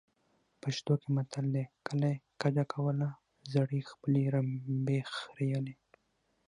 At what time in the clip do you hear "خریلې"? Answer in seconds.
5.15-5.75